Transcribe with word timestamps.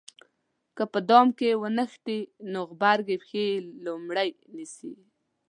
که 0.75 0.83
په 0.93 0.99
دام 1.09 1.27
کې 1.37 1.49
ونښتې 1.61 2.17
نو 2.51 2.59
غبرګې 2.71 3.15
پښې 3.21 3.43
یې 3.51 3.57
لومې 3.83 4.25
نیسي. 4.55 4.93